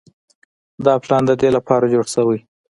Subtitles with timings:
[0.85, 2.39] دا پلان د دې لپاره جوړ شوی